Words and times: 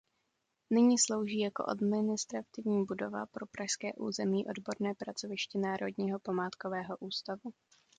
Nyní 0.69 0.99
slouží 0.99 1.39
jako 1.39 1.63
administrativní 1.65 2.85
budova 2.85 3.25
pro 3.25 3.45
pražské 3.47 3.93
územní 3.93 4.45
odborné 4.47 4.93
pracoviště 4.95 5.59
Národního 5.59 6.19
památkového 6.19 6.97
ústavu. 6.99 7.53